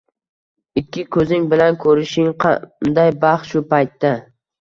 Ikki 0.81 1.03
ko‘zing 1.15 1.43
bilan 1.51 1.77
ko‘rishing 1.83 2.31
qanday 2.45 3.13
baxt 3.27 3.53
shu 3.53 3.63
paytda! 3.75 4.13